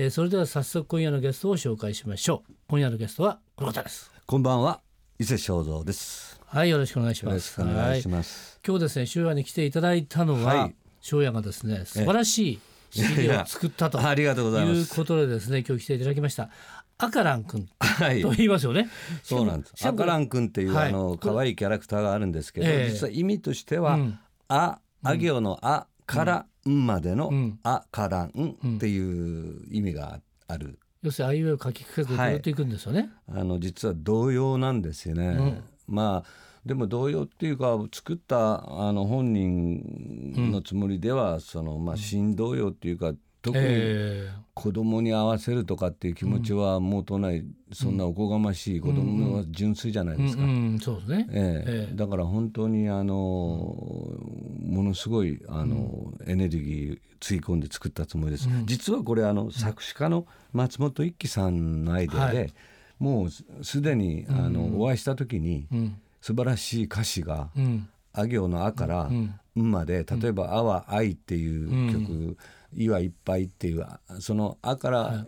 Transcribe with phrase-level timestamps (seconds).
[0.00, 2.52] えーそれでは早速今夜のゲストを紹介しましょう。
[2.68, 4.12] 今夜のゲストはこの方です。
[4.26, 4.80] こんばんは。
[5.18, 6.40] 伊勢正蔵です。
[6.46, 8.60] はいよろしくお願いしよろしますくお願いしはます。
[8.64, 10.74] 今日ですね塩屋に来ていただいたのは、はい。
[11.12, 12.60] 塩屋がですね素晴らしい
[12.90, 14.78] CD を作ったと ありがとうございます。
[14.78, 16.48] いうことでですね今日来ていただきました。
[16.98, 17.68] アカラン君。
[17.80, 18.22] はい。
[18.22, 18.30] と。
[18.30, 18.88] 言いますよね。
[19.24, 19.72] そうなんです。
[19.74, 22.90] しかもアカラン君っていう、はいあの可愛いキャラクターがあるんですけど、ええ。
[22.92, 24.18] 実は意味としては、うん。
[24.46, 28.28] ああ行のあからんまでの、うんあからん
[28.76, 30.78] っていう意味がある。
[31.02, 33.10] 要するにあいうえを書きかけてはいずっといくんですよね。
[33.28, 35.62] あの実は童謡なんですよね。
[35.86, 36.30] まあ
[36.66, 43.12] でも童謡っていうか作ったあの本人のつもりでは、そのまあ新童謡っていうか
[43.52, 50.42] 特にえ子供に合わせるとかっていう気持ちはもうとない、そんなおこがましい子供は純粋じゃないえですか。
[51.94, 62.52] だから本当にあの、ものすごいあの、エネルギーつぎ込んで作ったつもりです、実はこれあの作詞家の松本一樹さんのアイデアで、はい。
[62.98, 65.96] もうすすでにあの、お会いした時に、うん。
[66.20, 72.36] 素晴らしい歌詞がうん「あ行の「あ」から「ん」まで例えば「あ」は「愛」っていう曲
[72.74, 73.86] 「い」はいっぱいっていう
[74.20, 75.26] その「あ」から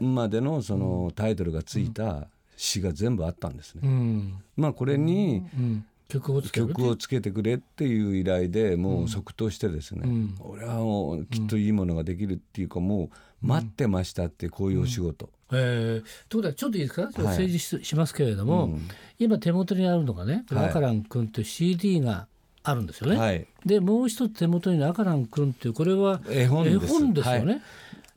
[0.00, 3.80] までのそのタイトルがついた詩が全部あったんですね。
[3.84, 4.34] えうん。
[4.56, 5.84] まあこれにうん。
[6.08, 10.34] 曲をつける曲をつけてくれっていう依頼でもう即答してですね、ん。
[10.40, 13.08] 俺はもうきっといいものができるっていうかも
[13.42, 16.08] う待ってましたってこういうお仕事、ええ。
[16.28, 17.36] ということはちょっといいですか、はい。
[17.36, 18.78] 整理ししますけれども、
[19.18, 22.28] 今手元にあるのがね、これはいアカラン君という CD が
[22.64, 23.16] あるんですよね。
[23.16, 23.46] はい。
[23.66, 26.64] でもう一つ手元にアカラン君っていうこれは絵本
[27.12, 27.28] です。
[27.28, 27.62] よね。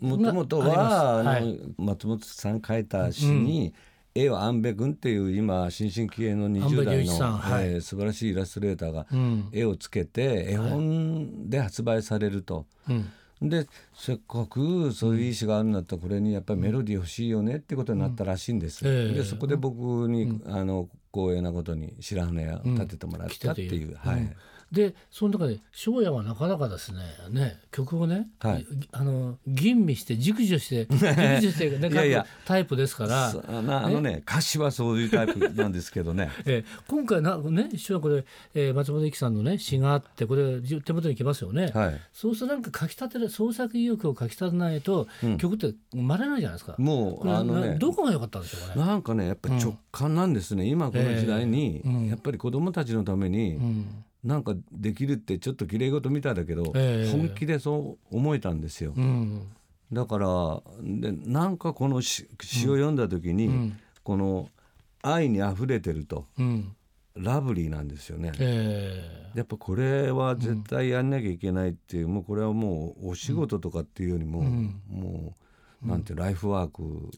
[0.00, 3.72] もともとがはあありの松本さん書いた詩に、
[4.14, 7.68] 絵を安部君っていう今新進気鋭の20代の、はい。
[7.68, 9.48] えー素晴らしいイラストレーターがうん。
[9.52, 12.66] 絵をつけて絵本で発売されると。
[12.88, 13.10] うん。
[13.42, 18.92] でせっかくそういういい詩があるんだったらこれにやっぱりメロディー欲しいよねってことになったらしいんです、うん。
[18.92, 19.14] ええ。
[19.14, 24.36] でそこで僕に、あの光栄なことに白羽を立ててもらったっていう、うんはい、
[24.72, 28.66] でその中で翔也はなかなかですねね曲をね、はい。
[28.92, 33.30] あの吟味して熟女して熟女して、 ね、いやタイプですから。
[33.30, 36.30] そあのね歌詞はそういうタイプなんですけどね。
[36.44, 38.24] えー今回なね一緒はこれ、
[38.54, 42.00] えー松本一樹さんのね詩があってこれじ手元に来ますよね、はい。
[42.12, 45.06] そうするとなんか書き立てる創作意欲を書き立てないと、
[45.38, 46.74] 曲って生まれないじゃないですか。
[46.78, 47.68] もうあのね。
[47.70, 48.86] などこが良かったんでしょうかね。
[48.86, 52.06] なんかねやっぱり直感なんですね、今この時代に、ええうん。
[52.06, 53.86] やっぱり子供たちのために、うん
[54.24, 57.12] なんかできるってちょっと綺麗事みたいだけど、ええ。
[57.12, 59.48] 本気でそう思えたんですよ、うん。
[59.92, 63.78] だからでなんかこの詩詩を読んだ時に、ん。
[64.02, 64.48] この
[65.02, 66.74] 愛にあふれてるとうん。
[67.16, 68.32] ラブリーなんですよね。
[68.40, 74.42] えやっぱこれは絶対やんなきゃいけないっていう、もうこれはもうお仕事とかっていうよりも、
[74.88, 75.34] も
[75.84, 77.10] うなんていうライフワーク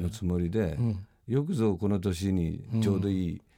[0.00, 1.06] のつもりで、ん。
[1.26, 3.49] よくぞこの年にちょうどいい、あ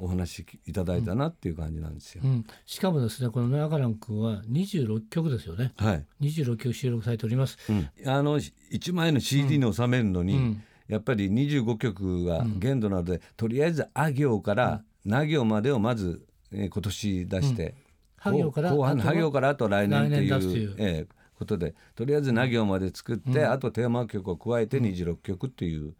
[0.00, 2.22] お話いただいたなっていう感じなんですよ。
[2.24, 5.72] うん、しかもですねこのねアカラン君は26曲ですよね。
[5.76, 7.88] はい、26曲収録されております、うん。
[8.06, 17.74] あの1枚の CD に収めるのに、やっぱり25曲が限度なので、とりあえず「あ行」から「な行」までをまず、えー今年出して、
[18.18, 20.74] は行から後半あとはは行からあと来年っていう来年出すという。
[20.78, 25.94] えーことでとりあえず「な行」まで作って、あとテーマ曲を加えて26曲っていう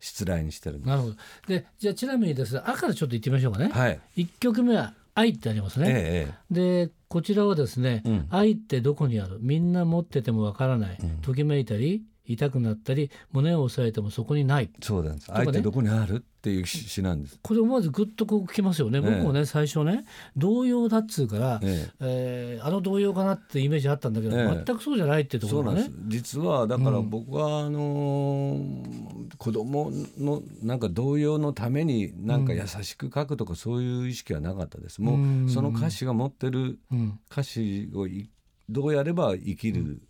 [0.00, 0.80] 失礼にしてる。
[0.82, 1.14] なるほど。
[1.46, 4.00] でじゃあちなみにですね「あ」からちょっと言ってみましょうかね、はい。
[4.16, 9.38] 1曲目は「愛」ってありますね、ええでこちらはですね、愛ってどこにある？
[9.40, 14.70] みんな持っててもわからない、ときめいたり痛くなったり胸を押さえてもそこにない。
[14.82, 15.26] そうなんです。
[15.28, 15.38] かね。
[15.40, 17.38] 愛ってどこにあるっていう詩詩なんです。
[17.42, 20.04] これ思わずグッとこうきますよね、僕もね最初ね
[20.36, 22.60] 童謡だっつうから、ええ。
[22.62, 24.62] ーあの童謡かなってイメージあったんだけど、ええ。
[24.66, 25.82] 全くそうじゃないっていうところがね。
[25.82, 26.20] そうなんです。
[26.34, 35.00] 実はだから僕はあのー子供のなんか童謡のためになんか優しく書くとかそういう意識はなかったです。
[35.02, 37.18] もうその歌詞が持ってるうん。
[37.30, 38.30] 歌詞をい
[38.68, 40.00] どうやれば生きる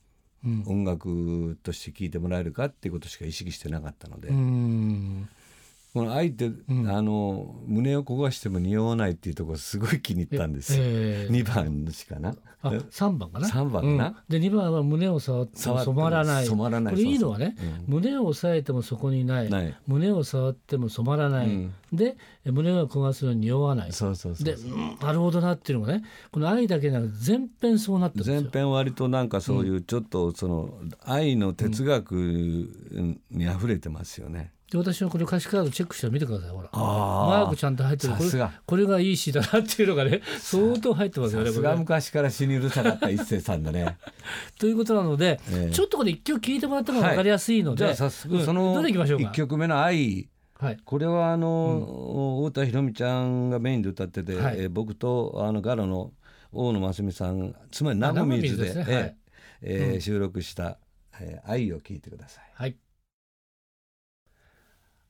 [0.44, 5.28] 音楽として聴いてもらえるかっていうことしか意識してなかったので、うん
[5.96, 10.82] この愛って、あの胸を焦がしても匂わないっていうところすごい気に入ったんですよ。
[10.84, 11.32] ええ。
[11.32, 12.36] 2番しかな。
[12.60, 13.48] あ三番かな？
[13.48, 14.08] 三番かな？
[14.08, 14.16] うん。
[14.28, 16.44] で二番は胸を触っても染まらない。
[16.44, 16.94] 染まらない。
[16.94, 17.78] これいいのはねそうそう。
[17.86, 19.74] 胸を押さえてもそこにない。
[19.86, 21.74] 胸を触っても染まらない、うん。
[21.94, 23.92] で胸が焦がすのに匂わない。
[23.92, 28.42] そうそうそうで、うんなるほどなっていうのがねこの愛だけじゃなくて全編そうなってるんですよ。
[28.42, 30.74] 前編割となんかそういうちょっとその
[31.06, 32.12] 愛の哲学
[33.30, 34.52] に溢れてますよね。
[34.70, 36.68] で私はこれ歌詞カードチェックしてみてくださいほら。
[36.72, 38.14] あマークちゃんと入ってる。
[38.14, 38.30] これ
[38.66, 43.96] これがいい詩だなっていうのがね相当入ってますよねさすが昔から死にうるさかった一星さんだね。
[44.58, 45.72] ということなので、ええ。
[45.72, 48.56] ちょっとこれ一曲聴いてもらった方が分かりやすいので、じゃあ早速そうん。
[48.56, 50.28] のどれいきましょうか？1曲目の愛。
[50.58, 50.78] はい。
[50.84, 54.56] これはあの、太田裕美ちゃんがメインで歌ってて、はい。
[54.58, 56.12] えー僕とあのガロの
[56.50, 58.82] 大野真澄さんつまり生水でね。
[58.94, 59.16] はい。
[59.62, 60.78] え収録した、
[61.20, 62.44] えー愛を聴いてください。
[62.54, 62.76] はい。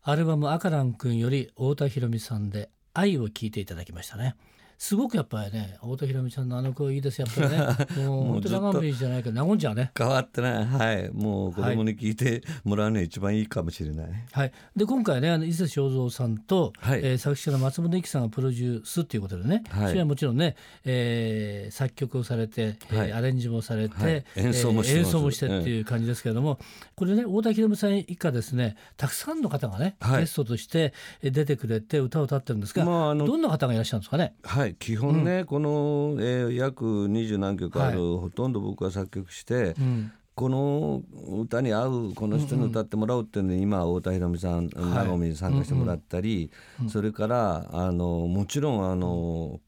[0.08, 4.36] アルバム「赤ラン君」より太田裕美さんで「愛」を聴いていただきましたね。
[4.78, 7.54] すごくやっぱりね太田裕美さんのあの声いいですよやっぱ
[7.96, 8.04] りね。
[8.06, 9.90] もう本当長水じゃないけど和んじゃうね。
[9.96, 10.64] 変わってない。
[10.66, 11.10] はい。
[11.12, 14.08] もう子供に聞いてもらうのが一番いいかもしれない。
[14.32, 17.00] はい、で今回ねあの伊勢正三さんと、はい。
[17.02, 19.88] えー作詞家の松本一樹さんがプロデュースということでね、はい。
[19.88, 24.24] それはもちろんね、えー作曲をされて、えーはいアレンジもされて、はい。
[24.36, 26.58] 演奏もしてえー演奏もしてっていう感じですけれども、
[26.94, 30.20] これね太田裕美さん以下ですねたくさんの方がね、はい。
[30.20, 30.92] ゲストとして
[31.22, 34.34] えー出てくれて歌を歌ってるんですが、まああのどんな方がいらっしゃるんですかね？
[34.42, 40.12] はい基本ね、この、えー約二十何曲ある、はほとんど僕が作曲して、うん。
[40.34, 41.02] この
[41.40, 45.06] 歌に合うこの人に歌ってもらうっていうのに、今太田裕美さんはい。
[45.06, 46.50] 長見に参加してもらったり、
[46.88, 49.60] それからあのもちろんあの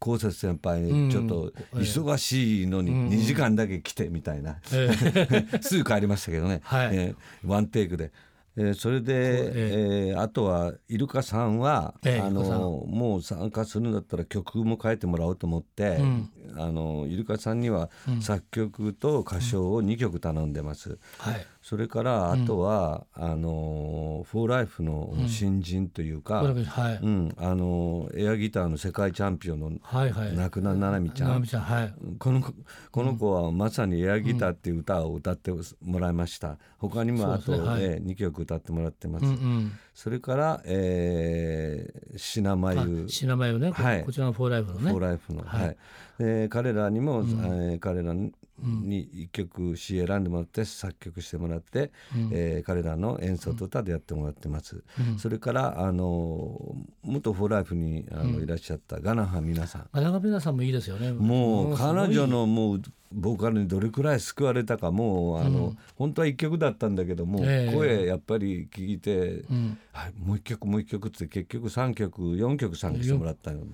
[0.00, 6.90] 高節先輩にちょっと忙しいのに2時間だけ来てみたいな、えーすぐ帰りましたけどね、はい。
[6.92, 8.10] えーワンテイクで。
[8.56, 16.30] えーそれで、えーあとはイルカさんは、ええあのもう参加するんだったら曲も書いてもらおうと思って、ん。
[16.56, 20.98] あのイルカさんには作曲と歌唱を2曲頼んでます。
[21.18, 27.34] はいそれからあとは、あのフォーライフの新人というか、これはい、うん。
[27.36, 30.36] あのエアギターの世界チャンピオンのはいはい。
[30.36, 31.30] 中田七海ちゃん。
[31.30, 31.94] 直美ちゃんはい。
[32.20, 32.54] この子
[32.92, 35.50] この子はまさにエアギターっていう歌を歌って
[35.82, 36.56] もらいました。
[36.78, 37.82] 他にもあと、ねはい。
[37.82, 39.26] え2曲歌ってもらってます。
[39.26, 39.72] うんうん。
[39.92, 44.04] それから、えー、品あ眉品前をね、こはい。
[44.04, 44.90] こちらのフォーライフのね。
[44.92, 45.66] フォーライフの、はい。
[45.66, 45.76] はい。
[46.20, 48.14] で彼らにも、えー彼ら
[48.62, 51.90] に一曲詩選んでもらって作曲してもらって、
[52.32, 54.82] えー彼らの演奏と歌でやってもらってます、
[55.18, 59.88] それからあの元フォーライフにあの、いらっしゃったガナハ皆さん。
[59.92, 61.12] 荒川皆さんもいいですよね。
[61.12, 62.82] もう彼女のもう
[63.12, 67.74] ボーカルにどれくらい救われたかもうあの、本当は一曲だったんだけども、ええ。
[67.74, 69.78] 声やっぱり聞いて、ん。
[69.92, 73.66] はい、もう一曲もう一曲って結局3曲4曲参加してもらったんで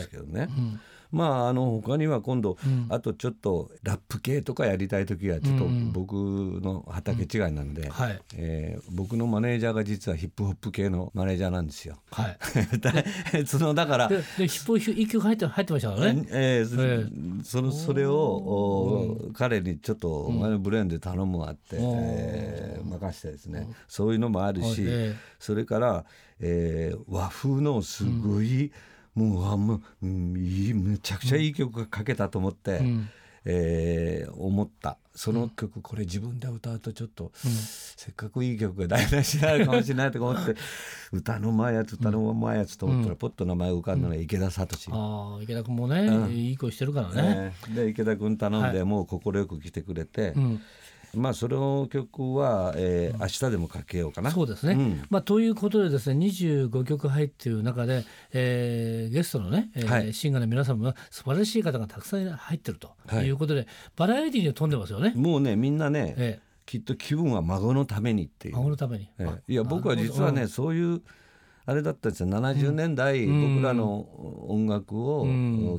[0.00, 0.48] すけどね、
[1.10, 2.56] まああの他には今度、
[2.88, 8.20] あとちょっとラップ系とかやりたい時はちょっと僕の畑違いなんで、はい。
[8.36, 11.98] えー僕のマネージャーが実はヒップホップ系のマネージャーなんですよ。
[12.10, 12.38] はい。
[13.46, 16.26] そのだからで、でヒップホップ一曲入って入ってましたからね。
[16.30, 23.68] えーえそのそれをお彼にちょっとお前のブレーンで頼むわって、えー任してですね。
[23.86, 26.04] そういうのもあるし、ええそれから、
[26.40, 28.72] えー和風のすごい、もうあ
[29.18, 32.80] もううんいいめちゃくちゃいい曲が書けたと思って、
[33.44, 34.98] えー思った。
[35.14, 40.54] その曲これ自分で歌うとちょっと、せっかくいい曲が台無しになるかもしれないとか思って
[41.12, 44.66] 歌の前やつ歌の前やつと思ったら、ポッと名前浮かんだのが池田聡。
[44.92, 47.52] ああ池田君もね、いい声してるからね。
[47.68, 50.60] ねで池田君頼んで、もう快く来てくれて、ん
[51.14, 54.30] まあその曲は、えー明日でもかけようかな。
[54.30, 55.04] そうですね、ん。
[55.10, 60.12] まあ、ということでですね25曲入っている中で、えーゲストのね、えーはい。
[60.14, 63.26] シンガーの皆さんも素晴らしい方がたくさん入ってるとはい。
[63.26, 68.58] いうことで、バラエティーに富んでますよね、もうねみんなね、えきっと気分は孫のためにっていー、う。
[68.58, 69.08] 孫のために。
[69.18, 71.00] えあえいや僕は実はね、そういう
[71.68, 72.28] あれだったんですよ。
[72.30, 74.06] 70年代、僕らの
[74.48, 75.26] 音楽を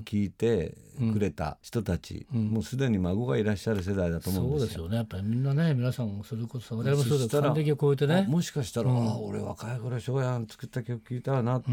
[0.05, 0.77] 聴いて
[1.11, 4.59] くれた人たち、もうすでに孫がいらっしゃる世代だと思うんでよ。
[4.59, 4.97] そうですすよね。
[4.97, 7.29] やっぱりみんなね皆さんそれこそ我々もそうです。
[7.75, 8.27] 超えてあね。
[8.29, 11.71] もしかしたら、あ俺若い頃翔やん作った曲聴いたなって、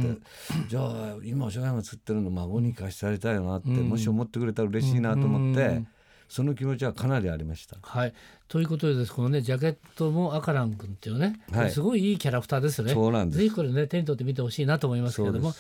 [0.66, 5.82] じゃあ今翔やんが作ってるの孫に貸してやりたいなって、もし思ってくれたら嬉しいなと思って、
[6.28, 7.76] その気持ちはかなりありました。
[7.80, 8.14] はい、
[8.49, 9.12] ということでです。
[9.12, 11.71] このねジャケットもアカラン君っていうね、はい。
[11.71, 12.92] すごいいいキャラクターですよね。
[12.92, 13.38] そうなんです。
[13.38, 15.54] ぜひこれね手に取って見てほしいなと思いますけれども。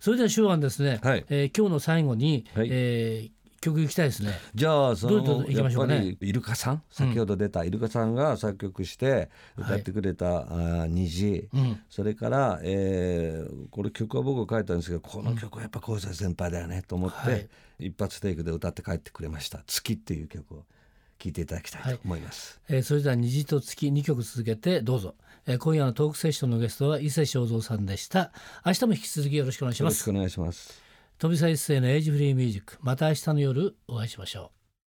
[0.00, 1.24] それでは手腕ですね、はい。
[1.28, 2.68] えー今日の最後に、はい。
[2.70, 4.32] えー曲行きたいですね。
[4.54, 6.82] じゃあそのどうぞ行きやっぱりイルカさん？
[6.90, 11.80] 先ほど出たイルカさんが作曲して歌ってくれた「あー虹」うん。
[11.90, 17.48] それから、えーこれ曲は僕が書いたんですけどこの曲はやっぱ香西先輩だよねと思って、はい。
[17.78, 20.64] 一発テイクで歌って帰ってくれました「月」っていう曲を
[21.18, 22.60] 聴いていただきたいと思います。
[22.68, 25.14] えーそれでは虹と月2曲続けてどうぞ、
[25.46, 28.32] えー今夜のトークセッションのゲストは伊勢正蔵さんでした。
[28.64, 30.08] 明日も引き続きよろしくお願いします。
[30.08, 30.89] よろしくお願いします。
[31.20, 32.78] 飛び一世のエイジフリーミュージック。
[32.80, 34.59] また明日の夜お会いしましょう。